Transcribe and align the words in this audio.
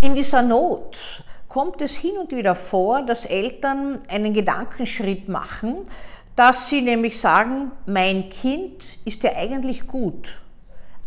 In 0.00 0.14
dieser 0.14 0.42
Not 0.42 1.24
kommt 1.48 1.82
es 1.82 1.96
hin 1.96 2.18
und 2.18 2.30
wieder 2.30 2.54
vor, 2.54 3.02
dass 3.02 3.24
Eltern 3.24 3.98
einen 4.08 4.32
Gedankenschritt 4.32 5.28
machen, 5.28 5.78
dass 6.36 6.68
sie 6.68 6.82
nämlich 6.82 7.18
sagen, 7.18 7.72
mein 7.84 8.28
Kind 8.28 8.98
ist 9.04 9.24
ja 9.24 9.34
eigentlich 9.34 9.88
gut, 9.88 10.40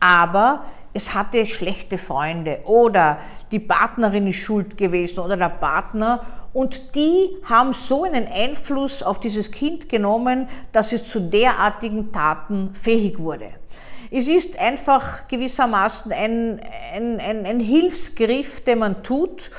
aber 0.00 0.64
es 0.94 1.12
hatte 1.12 1.44
schlechte 1.44 1.98
Freunde 1.98 2.60
oder 2.64 3.18
die 3.50 3.60
Partnerin 3.60 4.26
ist 4.26 4.36
schuld 4.36 4.78
gewesen 4.78 5.18
oder 5.18 5.36
der 5.36 5.50
Partner 5.50 6.24
und 6.58 6.96
die 6.96 7.36
haben 7.44 7.72
so 7.72 8.02
einen 8.02 8.26
Einfluss 8.26 9.04
auf 9.04 9.20
dieses 9.20 9.52
Kind 9.52 9.88
genommen, 9.88 10.48
dass 10.72 10.90
es 10.90 11.04
zu 11.04 11.20
derartigen 11.20 12.10
Taten 12.10 12.74
fähig 12.74 13.20
wurde. 13.20 13.50
Es 14.10 14.26
ist 14.26 14.58
einfach 14.58 15.28
gewissermaßen 15.28 16.10
ein, 16.10 16.60
ein, 16.92 17.20
ein, 17.20 17.46
ein 17.46 17.60
Hilfsgriff, 17.60 18.64
den 18.64 18.80
man 18.80 19.04
tut. 19.04 19.52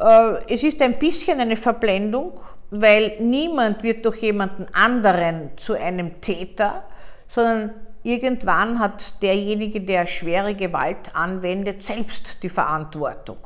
Äh, 0.00 0.54
es 0.54 0.62
ist 0.62 0.80
ein 0.80 0.98
bisschen 0.98 1.38
eine 1.40 1.56
Verblendung, 1.56 2.40
weil 2.70 3.16
niemand 3.20 3.82
wird 3.82 4.06
durch 4.06 4.22
jemanden 4.22 4.66
anderen 4.72 5.50
zu 5.56 5.74
einem 5.74 6.22
Täter, 6.22 6.84
sondern 7.28 7.74
irgendwann 8.02 8.78
hat 8.78 9.20
derjenige, 9.20 9.82
der 9.82 10.06
schwere 10.06 10.54
Gewalt 10.54 11.14
anwendet, 11.14 11.82
selbst 11.82 12.42
die 12.42 12.48
Verantwortung. 12.48 13.40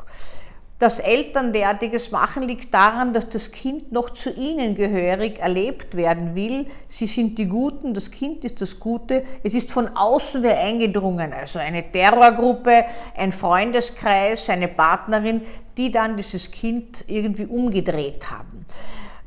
Dass 0.80 0.98
Eltern 0.98 1.52
derartiges 1.52 2.10
machen, 2.10 2.48
liegt 2.48 2.72
daran, 2.72 3.12
dass 3.12 3.28
das 3.28 3.52
Kind 3.52 3.92
noch 3.92 4.08
zu 4.08 4.32
ihnen 4.32 4.74
gehörig 4.74 5.38
erlebt 5.38 5.94
werden 5.94 6.34
will. 6.34 6.66
Sie 6.88 7.04
sind 7.04 7.36
die 7.36 7.46
Guten, 7.48 7.92
das 7.92 8.10
Kind 8.10 8.46
ist 8.46 8.62
das 8.62 8.80
Gute. 8.80 9.22
Es 9.44 9.52
ist 9.52 9.70
von 9.70 9.94
außen 9.94 10.42
wer 10.42 10.58
eingedrungen, 10.58 11.34
also 11.34 11.58
eine 11.58 11.92
Terrorgruppe, 11.92 12.86
ein 13.14 13.30
Freundeskreis, 13.30 14.48
eine 14.48 14.68
Partnerin, 14.68 15.42
die 15.76 15.90
dann 15.90 16.16
dieses 16.16 16.50
Kind 16.50 17.04
irgendwie 17.06 17.44
umgedreht 17.44 18.30
haben. 18.30 18.64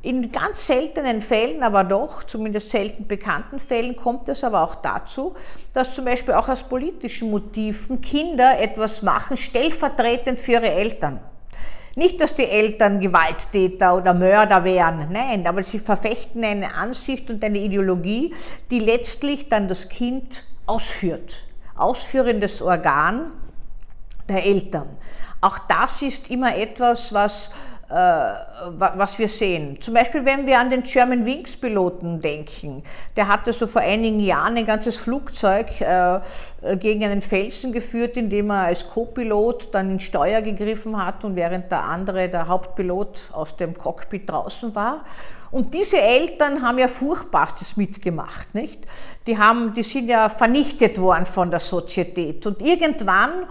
In 0.01 0.31
ganz 0.31 0.65
seltenen 0.65 1.21
Fällen, 1.21 1.61
aber 1.61 1.83
doch, 1.83 2.23
zumindest 2.23 2.71
selten 2.71 3.07
bekannten 3.07 3.59
Fällen, 3.59 3.95
kommt 3.95 4.27
es 4.27 4.43
aber 4.43 4.63
auch 4.63 4.73
dazu, 4.73 5.35
dass 5.71 5.93
zum 5.93 6.05
Beispiel 6.05 6.33
auch 6.33 6.49
aus 6.49 6.63
politischen 6.63 7.29
Motiven 7.29 8.01
Kinder 8.01 8.59
etwas 8.59 9.03
machen, 9.03 9.37
stellvertretend 9.37 10.39
für 10.39 10.53
ihre 10.53 10.71
Eltern. 10.71 11.19
Nicht, 11.95 12.19
dass 12.19 12.33
die 12.33 12.47
Eltern 12.47 12.99
Gewalttäter 12.99 13.95
oder 13.95 14.15
Mörder 14.15 14.63
wären, 14.63 15.11
nein, 15.11 15.45
aber 15.45 15.61
sie 15.61 15.77
verfechten 15.77 16.43
eine 16.43 16.73
Ansicht 16.73 17.29
und 17.29 17.43
eine 17.43 17.59
Ideologie, 17.59 18.33
die 18.71 18.79
letztlich 18.79 19.47
dann 19.47 19.67
das 19.67 19.89
Kind 19.89 20.43
ausführt. 20.65 21.43
Ausführendes 21.75 22.61
Organ 22.63 23.31
der 24.27 24.43
Eltern. 24.43 24.89
Auch 25.41 25.59
das 25.67 26.01
ist 26.01 26.31
immer 26.31 26.55
etwas, 26.55 27.13
was 27.13 27.51
was 27.93 29.19
wir 29.19 29.27
sehen. 29.27 29.79
Zum 29.79 29.93
Beispiel, 29.93 30.25
wenn 30.25 30.47
wir 30.47 30.59
an 30.59 30.69
den 30.69 30.83
German 30.83 31.25
Wings 31.25 31.55
Piloten 31.55 32.21
denken. 32.21 32.83
Der 33.15 33.27
hatte 33.27 33.53
so 33.53 33.67
vor 33.67 33.81
einigen 33.81 34.19
Jahren 34.19 34.57
ein 34.57 34.65
ganzes 34.65 34.97
Flugzeug 34.97 35.79
äh, 35.79 36.19
gegen 36.77 37.03
einen 37.03 37.21
Felsen 37.21 37.71
geführt, 37.71 38.17
indem 38.17 38.49
er 38.49 38.65
als 38.65 38.87
Co-Pilot 38.87 39.73
dann 39.73 39.91
in 39.91 39.99
Steuer 39.99 40.41
gegriffen 40.41 41.03
hat 41.03 41.23
und 41.23 41.35
während 41.35 41.71
der 41.71 41.83
andere, 41.83 42.29
der 42.29 42.47
Hauptpilot, 42.47 43.29
aus 43.31 43.55
dem 43.57 43.77
Cockpit 43.77 44.29
draußen 44.29 44.73
war. 44.73 44.99
Und 45.51 45.75
diese 45.75 46.01
Eltern 46.01 46.63
haben 46.63 46.79
ja 46.79 46.87
Furchtbares 46.87 47.77
mitgemacht, 47.77 48.55
nicht? 48.55 48.79
Die 49.27 49.37
haben, 49.37 49.71
die 49.75 49.83
sind 49.83 50.07
ja 50.07 50.27
vernichtet 50.27 50.99
worden 50.99 51.27
von 51.27 51.51
der 51.51 51.59
Sozietät. 51.59 52.47
Und 52.47 52.59
irgendwann 52.59 53.45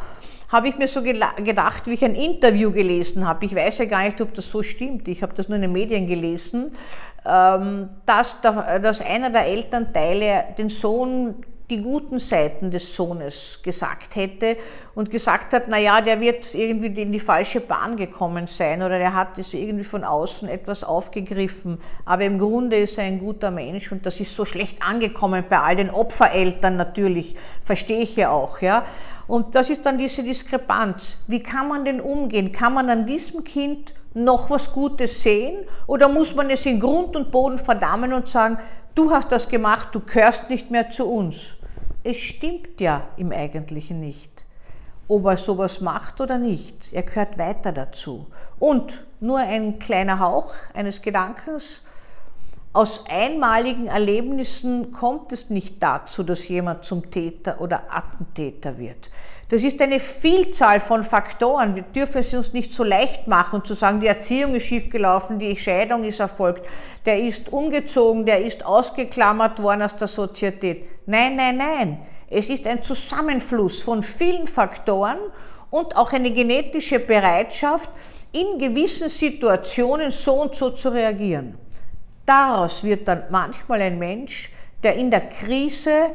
habe 0.52 0.68
ich 0.68 0.76
mir 0.76 0.86
so 0.86 1.02
gedacht, 1.02 1.86
wie 1.86 1.94
ich 1.94 2.04
ein 2.04 2.14
Interview 2.14 2.70
gelesen 2.70 3.26
habe. 3.26 3.46
Ich 3.46 3.54
weiß 3.54 3.78
ja 3.78 3.84
gar 3.86 4.04
nicht, 4.04 4.20
ob 4.20 4.34
das 4.34 4.50
so 4.50 4.62
stimmt. 4.62 5.08
Ich 5.08 5.22
habe 5.22 5.34
das 5.34 5.48
nur 5.48 5.56
in 5.56 5.62
den 5.62 5.72
Medien 5.72 6.06
gelesen, 6.06 6.70
ähm, 7.24 7.88
dass, 8.04 8.42
einer 9.00 9.30
der 9.30 9.46
Elternteile 9.46 10.44
den 10.58 10.68
Sohn 10.68 11.36
die 11.70 11.80
guten 11.80 12.18
Seiten 12.18 12.70
des 12.70 12.94
Sohnes 12.94 13.60
gesagt 13.62 14.16
hätte 14.16 14.56
und 14.94 15.10
gesagt 15.10 15.52
hat, 15.52 15.64
na 15.68 15.78
ja, 15.78 16.00
der 16.00 16.20
wird 16.20 16.54
irgendwie 16.54 17.00
in 17.00 17.12
die 17.12 17.20
falsche 17.20 17.60
Bahn 17.60 17.96
gekommen 17.96 18.46
sein 18.46 18.82
oder 18.82 18.98
der 18.98 19.14
hat 19.14 19.38
es 19.38 19.54
irgendwie 19.54 19.84
von 19.84 20.04
außen 20.04 20.48
etwas 20.48 20.84
aufgegriffen, 20.84 21.78
aber 22.04 22.24
im 22.24 22.38
Grunde 22.38 22.76
ist 22.76 22.98
er 22.98 23.04
ein 23.04 23.18
guter 23.18 23.50
Mensch 23.50 23.90
und 23.92 24.04
das 24.04 24.20
ist 24.20 24.34
so 24.34 24.44
schlecht 24.44 24.82
angekommen 24.82 25.44
bei 25.48 25.60
all 25.60 25.76
den 25.76 25.90
Opfereltern 25.90 26.76
natürlich, 26.76 27.36
verstehe 27.62 28.02
ich 28.02 28.16
ja 28.16 28.30
auch, 28.30 28.60
ja. 28.60 28.84
Und 29.28 29.54
das 29.54 29.70
ist 29.70 29.86
dann 29.86 29.98
diese 29.98 30.22
Diskrepanz. 30.22 31.16
Wie 31.26 31.42
kann 31.42 31.68
man 31.68 31.84
denn 31.84 32.00
umgehen? 32.00 32.52
Kann 32.52 32.74
man 32.74 32.90
an 32.90 33.06
diesem 33.06 33.44
Kind 33.44 33.94
noch 34.14 34.50
was 34.50 34.72
Gutes 34.72 35.22
sehen 35.22 35.64
oder 35.86 36.08
muss 36.08 36.34
man 36.34 36.50
es 36.50 36.66
in 36.66 36.80
Grund 36.80 37.16
und 37.16 37.30
Boden 37.30 37.58
verdammen 37.58 38.12
und 38.12 38.28
sagen, 38.28 38.58
du 38.94 39.10
hast 39.10 39.32
das 39.32 39.48
gemacht, 39.48 39.88
du 39.92 40.00
gehörst 40.00 40.50
nicht 40.50 40.70
mehr 40.70 40.90
zu 40.90 41.06
uns? 41.06 41.56
Es 42.04 42.16
stimmt 42.16 42.80
ja 42.80 43.08
im 43.16 43.32
Eigentlichen 43.32 44.00
nicht. 44.00 44.30
Ob 45.08 45.26
er 45.26 45.36
sowas 45.36 45.80
macht 45.80 46.20
oder 46.20 46.38
nicht, 46.38 46.92
er 46.92 47.02
gehört 47.02 47.38
weiter 47.38 47.72
dazu. 47.72 48.26
Und 48.58 49.04
nur 49.20 49.38
ein 49.38 49.78
kleiner 49.78 50.18
Hauch 50.18 50.52
eines 50.74 51.02
Gedankens, 51.02 51.82
aus 52.74 53.04
einmaligen 53.08 53.86
Erlebnissen 53.86 54.92
kommt 54.92 55.30
es 55.32 55.50
nicht 55.50 55.82
dazu, 55.82 56.22
dass 56.22 56.48
jemand 56.48 56.84
zum 56.84 57.10
Täter 57.10 57.60
oder 57.60 57.82
Attentäter 57.90 58.78
wird. 58.78 59.10
Das 59.50 59.62
ist 59.62 59.82
eine 59.82 60.00
Vielzahl 60.00 60.80
von 60.80 61.02
Faktoren. 61.04 61.76
Wir 61.76 61.82
dürfen 61.82 62.18
es 62.18 62.32
uns 62.32 62.54
nicht 62.54 62.72
so 62.72 62.84
leicht 62.84 63.28
machen 63.28 63.62
zu 63.62 63.74
sagen, 63.74 64.00
die 64.00 64.06
Erziehung 64.06 64.54
ist 64.54 64.62
schiefgelaufen, 64.62 65.38
die 65.38 65.54
Scheidung 65.54 66.04
ist 66.04 66.20
erfolgt, 66.20 66.66
der 67.04 67.18
ist 67.18 67.52
umgezogen, 67.52 68.24
der 68.24 68.42
ist 68.42 68.64
ausgeklammert 68.64 69.62
worden 69.62 69.82
aus 69.82 69.94
der 69.96 70.08
Sozietät. 70.08 70.86
Nein, 71.04 71.36
nein, 71.36 71.58
nein. 71.58 71.98
Es 72.30 72.48
ist 72.48 72.66
ein 72.66 72.82
Zusammenfluss 72.82 73.82
von 73.82 74.02
vielen 74.02 74.46
Faktoren 74.46 75.18
und 75.68 75.94
auch 75.94 76.14
eine 76.14 76.30
genetische 76.30 76.98
Bereitschaft, 76.98 77.90
in 78.32 78.58
gewissen 78.58 79.10
Situationen 79.10 80.10
so 80.10 80.40
und 80.40 80.54
so 80.54 80.70
zu 80.70 80.88
reagieren. 80.88 81.58
Daraus 82.26 82.84
wird 82.84 83.08
dann 83.08 83.24
manchmal 83.30 83.80
ein 83.82 83.98
Mensch, 83.98 84.50
der 84.82 84.94
in 84.94 85.10
der 85.10 85.28
Krise 85.28 86.10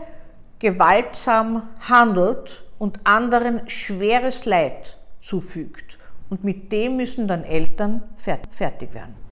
gewaltsam 0.60 1.64
handelt 1.82 2.64
und 2.80 3.00
anderen 3.04 3.70
schweres 3.70 4.46
Leid 4.46 4.98
zufügt. 5.22 5.98
Und 6.30 6.44
mit 6.44 6.72
dem 6.72 6.98
müssen 6.98 7.28
dann 7.28 7.44
Eltern 7.44 8.04
fertig 8.16 8.94
werden. 8.94 9.16